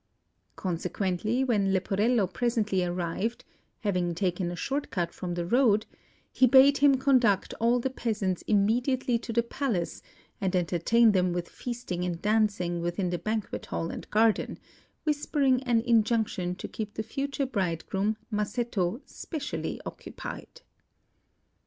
[0.55, 3.45] Consequently, when Leporello presently arrived
[3.81, 5.85] (having taken a short cut from the road),
[6.31, 10.01] he bade him conduct all the peasants immediately to the palace,
[10.41, 14.57] and entertain them with feasting and dancing within the banquet hall and garden,
[15.03, 20.61] whispering an injunction to keep the future bridegroom, Masetto, specially occupied.